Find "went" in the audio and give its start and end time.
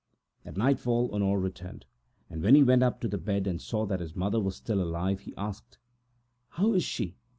2.63-2.81